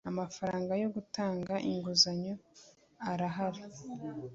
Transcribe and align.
Amafaranga 0.09 0.73
yo 0.81 0.89
gutanga 0.95 1.53
inguzanyo 1.69 2.33
arahari. 3.11 3.61